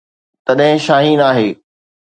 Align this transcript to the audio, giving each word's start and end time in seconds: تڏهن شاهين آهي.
تڏهن 0.47 0.77
شاهين 0.87 1.19
آهي. 1.29 1.47